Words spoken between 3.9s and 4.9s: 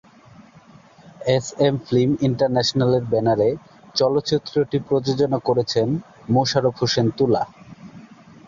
চলচ্চিত্রটি